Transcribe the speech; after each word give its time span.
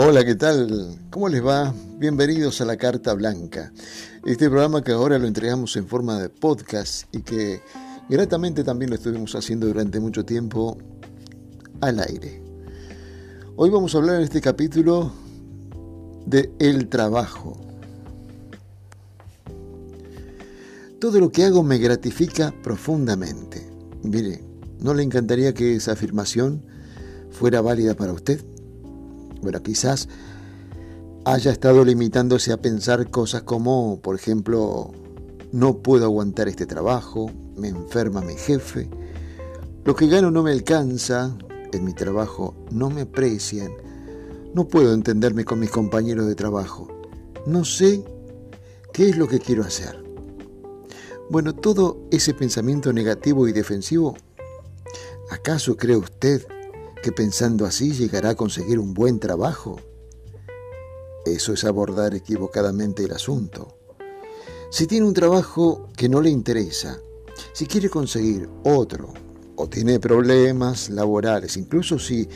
Hola, 0.00 0.24
¿qué 0.24 0.36
tal? 0.36 0.96
¿Cómo 1.10 1.28
les 1.28 1.44
va? 1.44 1.74
Bienvenidos 1.98 2.60
a 2.60 2.64
la 2.64 2.76
Carta 2.76 3.14
Blanca. 3.14 3.72
Este 4.24 4.48
programa 4.48 4.84
que 4.84 4.92
ahora 4.92 5.18
lo 5.18 5.26
entregamos 5.26 5.74
en 5.76 5.88
forma 5.88 6.20
de 6.20 6.28
podcast 6.28 7.12
y 7.12 7.22
que 7.22 7.62
gratamente 8.08 8.62
también 8.62 8.90
lo 8.90 8.94
estuvimos 8.94 9.34
haciendo 9.34 9.66
durante 9.66 9.98
mucho 9.98 10.24
tiempo 10.24 10.78
al 11.80 11.98
aire. 11.98 12.40
Hoy 13.56 13.70
vamos 13.70 13.92
a 13.92 13.98
hablar 13.98 14.16
en 14.18 14.22
este 14.22 14.40
capítulo 14.40 15.10
de 16.26 16.52
el 16.60 16.88
trabajo. 16.88 17.56
Todo 21.00 21.18
lo 21.18 21.32
que 21.32 21.42
hago 21.42 21.64
me 21.64 21.78
gratifica 21.78 22.54
profundamente. 22.62 23.68
Mire, 24.04 24.44
¿no 24.78 24.94
le 24.94 25.02
encantaría 25.02 25.54
que 25.54 25.74
esa 25.74 25.90
afirmación 25.92 26.62
fuera 27.32 27.60
válida 27.62 27.94
para 27.94 28.12
usted? 28.12 28.40
Bueno, 29.42 29.62
quizás 29.62 30.08
haya 31.24 31.52
estado 31.52 31.84
limitándose 31.84 32.52
a 32.52 32.56
pensar 32.56 33.10
cosas 33.10 33.42
como, 33.42 34.00
por 34.00 34.16
ejemplo, 34.16 34.92
no 35.52 35.78
puedo 35.78 36.04
aguantar 36.04 36.48
este 36.48 36.66
trabajo, 36.66 37.30
me 37.56 37.68
enferma 37.68 38.20
mi 38.20 38.34
jefe, 38.34 38.88
lo 39.84 39.94
que 39.94 40.06
gano 40.06 40.30
no 40.30 40.42
me 40.42 40.52
alcanza, 40.52 41.36
en 41.72 41.84
mi 41.84 41.92
trabajo 41.92 42.54
no 42.70 42.90
me 42.90 43.02
aprecian, 43.02 43.72
no 44.54 44.68
puedo 44.68 44.92
entenderme 44.92 45.44
con 45.44 45.60
mis 45.60 45.70
compañeros 45.70 46.26
de 46.26 46.34
trabajo, 46.34 46.88
no 47.46 47.64
sé 47.64 48.02
qué 48.92 49.10
es 49.10 49.16
lo 49.16 49.28
que 49.28 49.38
quiero 49.38 49.62
hacer. 49.62 50.02
Bueno, 51.30 51.54
todo 51.54 51.98
ese 52.10 52.32
pensamiento 52.32 52.92
negativo 52.92 53.48
y 53.48 53.52
defensivo, 53.52 54.16
¿acaso 55.30 55.76
cree 55.76 55.96
usted 55.96 56.42
que 57.02 57.12
pensando 57.12 57.66
así 57.66 57.92
llegará 57.92 58.30
a 58.30 58.34
conseguir 58.34 58.78
un 58.78 58.94
buen 58.94 59.18
trabajo? 59.20 59.80
Eso 61.24 61.52
es 61.52 61.64
abordar 61.64 62.14
equivocadamente 62.14 63.04
el 63.04 63.12
asunto. 63.12 63.76
Si 64.70 64.86
tiene 64.86 65.06
un 65.06 65.14
trabajo 65.14 65.88
que 65.96 66.08
no 66.08 66.20
le 66.20 66.30
interesa, 66.30 66.98
si 67.52 67.66
quiere 67.66 67.88
conseguir 67.88 68.48
otro, 68.64 69.12
o 69.56 69.68
tiene 69.68 69.98
problemas 69.98 70.88
laborales, 70.88 71.56
incluso 71.56 71.98
si 71.98 72.28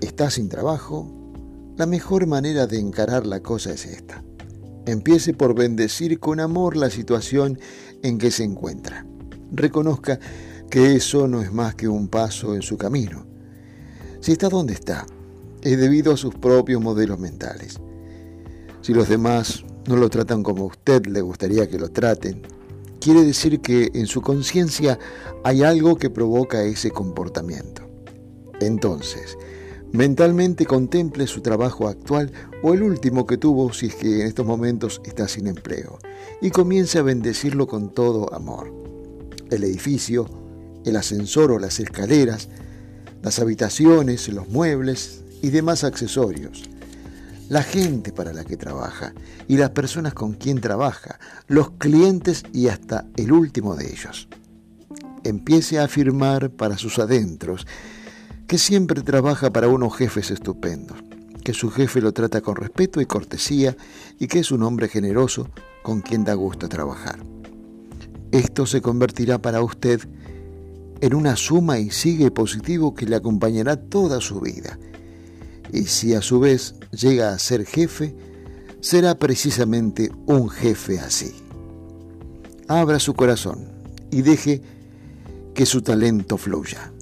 está 0.00 0.30
sin 0.30 0.48
trabajo, 0.48 1.10
la 1.76 1.86
mejor 1.86 2.26
manera 2.26 2.66
de 2.66 2.78
encarar 2.78 3.26
la 3.26 3.40
cosa 3.40 3.72
es 3.72 3.84
esta. 3.86 4.22
Empiece 4.86 5.34
por 5.34 5.54
bendecir 5.54 6.20
con 6.20 6.38
amor 6.38 6.76
la 6.76 6.90
situación 6.90 7.58
en 8.02 8.18
que 8.18 8.30
se 8.30 8.44
encuentra. 8.44 9.06
Reconozca 9.50 10.20
que 10.70 10.94
eso 10.94 11.26
no 11.26 11.42
es 11.42 11.52
más 11.52 11.74
que 11.74 11.88
un 11.88 12.08
paso 12.08 12.54
en 12.54 12.62
su 12.62 12.76
camino. 12.76 13.31
Si 14.22 14.30
está 14.30 14.48
donde 14.48 14.72
está, 14.72 15.04
es 15.62 15.80
debido 15.80 16.12
a 16.12 16.16
sus 16.16 16.32
propios 16.36 16.80
modelos 16.80 17.18
mentales. 17.18 17.80
Si 18.80 18.94
los 18.94 19.08
demás 19.08 19.64
no 19.88 19.96
lo 19.96 20.08
tratan 20.10 20.44
como 20.44 20.62
a 20.62 20.66
usted 20.66 21.06
le 21.06 21.20
gustaría 21.22 21.68
que 21.68 21.76
lo 21.76 21.90
traten, 21.90 22.42
quiere 23.00 23.24
decir 23.24 23.60
que 23.60 23.90
en 23.94 24.06
su 24.06 24.22
conciencia 24.22 24.96
hay 25.42 25.64
algo 25.64 25.96
que 25.96 26.08
provoca 26.08 26.62
ese 26.62 26.92
comportamiento. 26.92 27.82
Entonces, 28.60 29.36
mentalmente 29.90 30.66
contemple 30.66 31.26
su 31.26 31.40
trabajo 31.40 31.88
actual 31.88 32.30
o 32.62 32.74
el 32.74 32.84
último 32.84 33.26
que 33.26 33.38
tuvo 33.38 33.72
si 33.72 33.86
es 33.86 33.96
que 33.96 34.20
en 34.20 34.28
estos 34.28 34.46
momentos 34.46 35.00
está 35.04 35.26
sin 35.26 35.48
empleo 35.48 35.98
y 36.40 36.50
comience 36.50 37.00
a 37.00 37.02
bendecirlo 37.02 37.66
con 37.66 37.92
todo 37.92 38.32
amor. 38.32 38.72
El 39.50 39.64
edificio, 39.64 40.28
el 40.84 40.94
ascensor 40.94 41.50
o 41.50 41.58
las 41.58 41.80
escaleras, 41.80 42.48
las 43.22 43.38
habitaciones, 43.38 44.28
los 44.28 44.48
muebles 44.48 45.22
y 45.42 45.50
demás 45.50 45.84
accesorios, 45.84 46.68
la 47.48 47.62
gente 47.62 48.12
para 48.12 48.32
la 48.32 48.44
que 48.44 48.56
trabaja 48.56 49.12
y 49.48 49.56
las 49.56 49.70
personas 49.70 50.14
con 50.14 50.34
quien 50.34 50.60
trabaja, 50.60 51.18
los 51.48 51.70
clientes 51.72 52.42
y 52.52 52.68
hasta 52.68 53.06
el 53.16 53.32
último 53.32 53.76
de 53.76 53.90
ellos. 53.90 54.28
Empiece 55.24 55.78
a 55.78 55.84
afirmar 55.84 56.50
para 56.50 56.76
sus 56.78 56.98
adentros 56.98 57.66
que 58.46 58.58
siempre 58.58 59.02
trabaja 59.02 59.52
para 59.52 59.68
unos 59.68 59.96
jefes 59.96 60.30
estupendos, 60.30 60.98
que 61.44 61.54
su 61.54 61.70
jefe 61.70 62.00
lo 62.00 62.12
trata 62.12 62.40
con 62.40 62.56
respeto 62.56 63.00
y 63.00 63.06
cortesía 63.06 63.76
y 64.18 64.26
que 64.26 64.40
es 64.40 64.50
un 64.50 64.62
hombre 64.62 64.88
generoso 64.88 65.48
con 65.82 66.00
quien 66.00 66.24
da 66.24 66.34
gusto 66.34 66.68
trabajar. 66.68 67.24
Esto 68.30 68.66
se 68.66 68.80
convertirá 68.80 69.38
para 69.38 69.62
usted 69.62 70.00
en 71.02 71.14
una 71.14 71.34
suma 71.34 71.80
y 71.80 71.90
sigue 71.90 72.30
positivo 72.30 72.94
que 72.94 73.06
le 73.06 73.16
acompañará 73.16 73.76
toda 73.76 74.20
su 74.20 74.40
vida. 74.40 74.78
Y 75.72 75.86
si 75.86 76.14
a 76.14 76.22
su 76.22 76.38
vez 76.38 76.76
llega 76.92 77.34
a 77.34 77.38
ser 77.40 77.66
jefe, 77.66 78.14
será 78.80 79.16
precisamente 79.16 80.12
un 80.26 80.48
jefe 80.48 81.00
así. 81.00 81.34
Abra 82.68 83.00
su 83.00 83.14
corazón 83.14 83.66
y 84.12 84.22
deje 84.22 84.62
que 85.54 85.66
su 85.66 85.82
talento 85.82 86.38
fluya. 86.38 86.92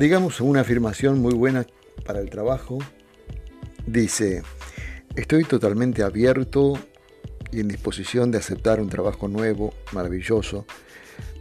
Digamos 0.00 0.40
una 0.40 0.62
afirmación 0.62 1.20
muy 1.20 1.34
buena 1.34 1.66
para 2.06 2.20
el 2.20 2.30
trabajo. 2.30 2.78
Dice, 3.86 4.42
estoy 5.14 5.44
totalmente 5.44 6.02
abierto 6.02 6.72
y 7.52 7.60
en 7.60 7.68
disposición 7.68 8.30
de 8.30 8.38
aceptar 8.38 8.80
un 8.80 8.88
trabajo 8.88 9.28
nuevo, 9.28 9.74
maravilloso, 9.92 10.64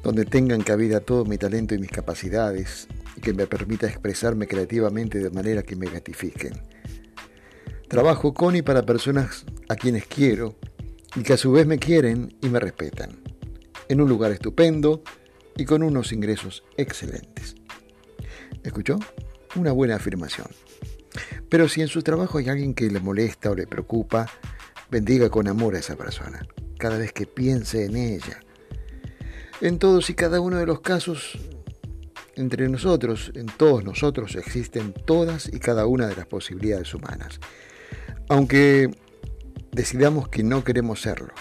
donde 0.03 0.25
tengan 0.25 0.59
cabida 0.59 1.00
todo 1.00 1.24
mi 1.24 1.38
talento 1.38 1.74
y 1.74 1.78
mis 1.78 1.90
capacidades 1.90 2.90
y 3.16 3.22
que 3.22 3.31
me 3.34 3.48
permita 3.48 3.88
expresarme 3.88 4.46
creativamente 4.46 5.19
de 5.19 5.30
manera 5.30 5.64
que 5.64 5.78
me 5.78 5.86
gratifiquen. 5.86 6.62
Trabajo 7.88 8.34
con 8.34 8.58
y 8.58 8.62
para 8.62 8.86
personas 8.86 9.46
a 9.69 9.78
quienes 9.78 10.06
quiero 10.06 10.58
y 11.16 11.24
que 11.24 11.31
a 11.31 11.38
su 11.38 11.53
vez 11.53 11.66
me 11.66 11.80
quieren 11.80 12.36
y 12.42 12.50
me 12.50 12.59
respetan, 12.59 13.22
en 13.88 14.02
un 14.02 14.09
lugar 14.09 14.34
estupendo 14.34 15.02
y 15.56 15.64
con 15.64 15.81
unos 15.81 16.12
ingresos 16.12 16.66
excelentes. 16.75 17.59
¿Escuchó? 18.64 19.00
Una 19.56 19.72
buena 19.72 19.96
afirmación. 19.96 20.47
Pero 21.50 21.68
si 21.68 21.81
en 21.81 21.88
su 21.88 22.02
trabajo 22.03 22.38
hay 22.38 22.50
alguien 22.50 22.74
que 22.74 22.90
le 22.90 23.00
molesta 23.00 23.50
o 23.52 23.56
le 23.56 23.68
preocupa, 23.68 24.28
bendiga 24.92 25.30
con 25.30 25.47
amor 25.47 25.75
a 25.75 25.80
esa 25.80 25.96
persona, 25.96 26.46
cada 26.78 26.98
vez 26.98 27.12
que 27.12 27.25
piense 27.25 27.86
en 27.86 27.96
ella. 27.96 28.40
En 29.62 29.80
todos 29.80 30.09
y 30.09 30.14
cada 30.14 30.40
uno 30.40 30.58
de 30.58 30.66
los 30.66 30.81
casos, 30.81 31.38
entre 32.36 32.69
nosotros, 32.69 33.31
en 33.36 33.48
todos 33.48 33.84
nosotros 33.84 34.36
existen 34.36 34.94
todas 34.94 35.52
y 35.52 35.59
cada 35.59 35.86
una 35.86 36.08
de 36.08 36.16
las 36.16 36.28
posibilidades 36.28 36.94
humanas. 36.94 37.40
Aunque 38.30 38.90
decidamos 39.72 40.30
que 40.30 40.44
no 40.44 40.64
queremos 40.64 41.02
serlo. 41.02 41.34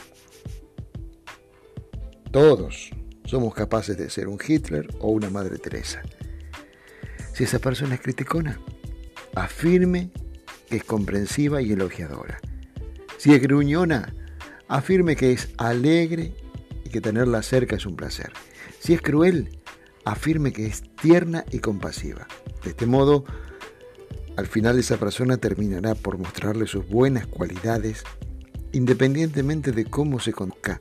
Todos 2.30 2.90
somos 3.24 3.54
capaces 3.54 3.96
de 3.96 4.10
ser 4.10 4.28
un 4.28 4.38
Hitler 4.44 4.88
o 5.00 5.10
una 5.10 5.30
Madre 5.30 5.58
Teresa. 5.58 6.02
Si 7.38 7.44
esa 7.44 7.60
persona 7.60 7.94
es 7.94 8.00
criticona, 8.00 8.58
afirme 9.36 10.10
que 10.68 10.78
es 10.78 10.82
comprensiva 10.82 11.62
y 11.62 11.70
elogiadora. 11.70 12.40
Si 13.16 13.32
es 13.32 13.40
gruñona, 13.40 14.12
afirme 14.66 15.14
que 15.14 15.30
es 15.30 15.50
alegre 15.56 16.34
y 16.84 16.90
que 16.90 17.00
tenerla 17.00 17.44
cerca 17.44 17.76
es 17.76 17.86
un 17.86 17.94
placer. 17.94 18.32
Si 18.80 18.92
es 18.92 19.00
cruel, 19.02 19.56
afirme 20.04 20.52
que 20.52 20.66
es 20.66 20.82
tierna 21.00 21.44
y 21.52 21.60
compasiva. 21.60 22.26
De 22.64 22.70
este 22.70 22.86
modo, 22.86 23.24
al 24.36 24.48
final 24.48 24.76
esa 24.76 24.96
persona 24.96 25.36
terminará 25.36 25.94
por 25.94 26.18
mostrarle 26.18 26.66
sus 26.66 26.88
buenas 26.88 27.28
cualidades 27.28 28.02
independientemente 28.72 29.70
de 29.70 29.84
cómo 29.84 30.18
se 30.18 30.32
conozca 30.32 30.80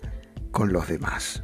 con 0.50 0.74
los 0.74 0.88
demás. 0.88 1.44